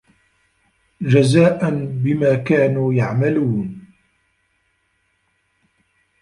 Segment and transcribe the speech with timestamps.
[1.01, 3.85] جَزاءً بِما كانوا يَعمَلونَ